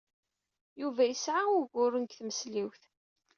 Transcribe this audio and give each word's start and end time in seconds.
Yuba 0.81 1.03
yesɛa 1.05 1.43
uguren 1.59 2.05
deg 2.05 2.13
tmesliwt. 2.17 2.81